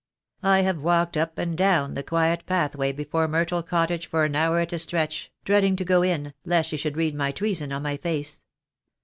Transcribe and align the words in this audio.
I 0.41 0.61
have 0.61 0.81
walked 0.81 1.15
up 1.15 1.37
and 1.37 1.55
down 1.55 1.93
the 1.93 2.01
quiet 2.01 2.47
pathway 2.47 2.91
before 2.91 3.27
Myrtle 3.27 3.61
Cottage 3.61 4.07
for 4.07 4.23
an 4.23 4.35
hour 4.35 4.57
at 4.59 4.73
a 4.73 4.79
stretch, 4.79 5.31
dreading 5.45 5.75
to 5.75 5.85
go 5.85 6.01
in, 6.01 6.33
lest 6.43 6.69
she 6.69 6.77
should 6.77 6.97
read 6.97 7.13
my 7.13 7.31
treason 7.31 7.71
in 7.71 7.83
my 7.83 7.97
face. 7.97 8.43